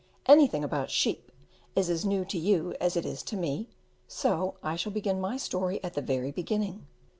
Anything 0.25 0.63
about 0.63 0.89
sheep 0.89 1.31
is 1.75 1.87
as 1.87 2.03
new 2.03 2.25
to 2.25 2.37
you 2.39 2.73
as 2.81 2.97
it 2.97 3.05
is 3.05 3.21
to 3.21 3.37
me, 3.37 3.69
so 4.07 4.55
I 4.63 4.75
shall 4.75 4.91
begin 4.91 5.21
my 5.21 5.37
story 5.37 5.79
at 5.83 5.93
the 5.93 6.01
very 6.01 6.31
beginning. 6.31 6.87